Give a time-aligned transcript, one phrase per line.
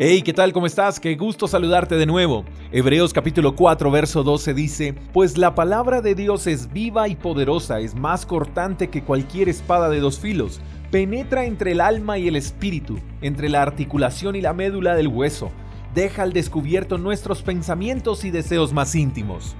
[0.00, 0.52] Hey, ¿qué tal?
[0.52, 1.00] ¿Cómo estás?
[1.00, 2.44] Qué gusto saludarte de nuevo.
[2.70, 7.80] Hebreos capítulo 4, verso 12 dice, Pues la palabra de Dios es viva y poderosa,
[7.80, 10.60] es más cortante que cualquier espada de dos filos,
[10.92, 15.50] penetra entre el alma y el espíritu, entre la articulación y la médula del hueso,
[15.96, 19.56] deja al descubierto nuestros pensamientos y deseos más íntimos.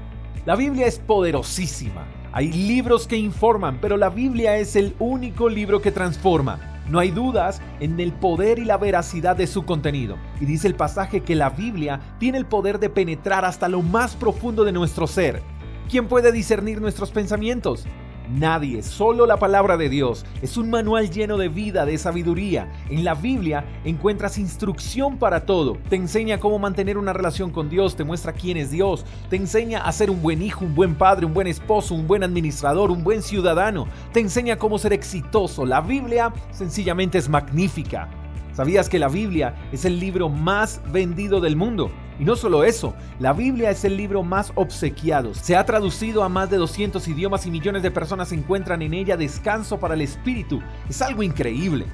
[0.47, 2.07] La Biblia es poderosísima.
[2.31, 6.78] Hay libros que informan, pero la Biblia es el único libro que transforma.
[6.89, 10.17] No hay dudas en el poder y la veracidad de su contenido.
[10.41, 14.17] Y dice el pasaje que la Biblia tiene el poder de penetrar hasta lo más
[14.17, 15.43] profundo de nuestro ser.
[15.91, 17.87] ¿Quién puede discernir nuestros pensamientos?
[18.31, 20.27] Nadie, solo la palabra de Dios.
[20.43, 22.71] Es un manual lleno de vida, de sabiduría.
[22.91, 25.79] En la Biblia encuentras instrucción para todo.
[25.89, 29.81] Te enseña cómo mantener una relación con Dios, te muestra quién es Dios, te enseña
[29.81, 33.03] a ser un buen hijo, un buen padre, un buen esposo, un buen administrador, un
[33.03, 33.89] buen ciudadano.
[34.13, 35.65] Te enseña cómo ser exitoso.
[35.65, 38.11] La Biblia sencillamente es magnífica.
[38.53, 41.91] ¿Sabías que la Biblia es el libro más vendido del mundo?
[42.19, 45.35] Y no solo eso, la Biblia es el libro más obsequiado.
[45.35, 49.17] Se ha traducido a más de 200 idiomas y millones de personas encuentran en ella
[49.17, 50.61] descanso para el espíritu.
[50.89, 51.87] Es algo increíble.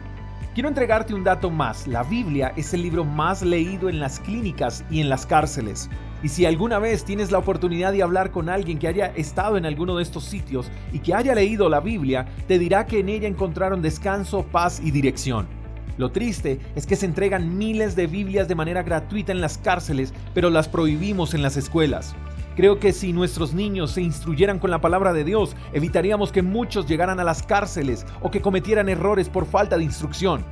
[0.54, 1.86] Quiero entregarte un dato más.
[1.86, 5.90] La Biblia es el libro más leído en las clínicas y en las cárceles.
[6.22, 9.66] Y si alguna vez tienes la oportunidad de hablar con alguien que haya estado en
[9.66, 13.28] alguno de estos sitios y que haya leído la Biblia, te dirá que en ella
[13.28, 15.63] encontraron descanso, paz y dirección.
[15.96, 20.12] Lo triste es que se entregan miles de Biblias de manera gratuita en las cárceles,
[20.34, 22.16] pero las prohibimos en las escuelas.
[22.56, 26.86] Creo que si nuestros niños se instruyeran con la palabra de Dios, evitaríamos que muchos
[26.86, 30.44] llegaran a las cárceles o que cometieran errores por falta de instrucción.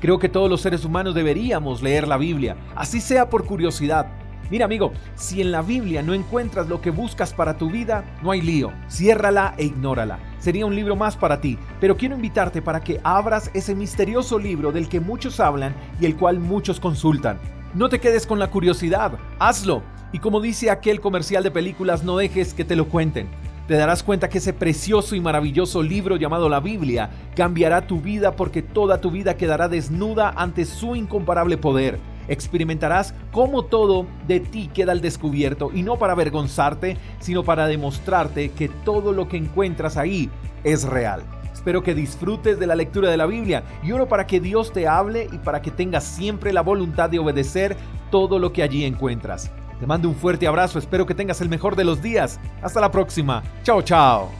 [0.00, 4.06] Creo que todos los seres humanos deberíamos leer la Biblia, así sea por curiosidad,
[4.50, 8.30] Mira amigo, si en la Biblia no encuentras lo que buscas para tu vida, no
[8.30, 8.72] hay lío.
[8.88, 10.18] Ciérrala e ignórala.
[10.38, 14.72] Sería un libro más para ti, pero quiero invitarte para que abras ese misterioso libro
[14.72, 17.38] del que muchos hablan y el cual muchos consultan.
[17.74, 19.82] No te quedes con la curiosidad, hazlo.
[20.12, 23.28] Y como dice aquel comercial de películas, no dejes que te lo cuenten.
[23.68, 28.34] Te darás cuenta que ese precioso y maravilloso libro llamado la Biblia cambiará tu vida
[28.34, 34.70] porque toda tu vida quedará desnuda ante su incomparable poder experimentarás cómo todo de ti
[34.72, 39.96] queda al descubierto y no para avergonzarte, sino para demostrarte que todo lo que encuentras
[39.96, 40.30] ahí
[40.64, 41.22] es real.
[41.52, 44.88] Espero que disfrutes de la lectura de la Biblia y oro para que Dios te
[44.88, 47.76] hable y para que tengas siempre la voluntad de obedecer
[48.10, 49.50] todo lo que allí encuentras.
[49.78, 52.40] Te mando un fuerte abrazo, espero que tengas el mejor de los días.
[52.62, 53.42] Hasta la próxima.
[53.62, 54.30] Chao, chao.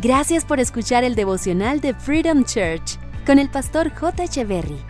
[0.00, 4.24] Gracias por escuchar el devocional de Freedom Church con el pastor J.
[4.24, 4.89] Echeverry.